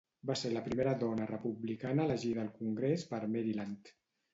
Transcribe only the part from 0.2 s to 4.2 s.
Va ser la primera dona republicana elegida al Congrés per Maryland.